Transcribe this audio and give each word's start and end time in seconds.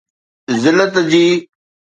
ذلت 0.63 0.95
جي". 1.11 1.23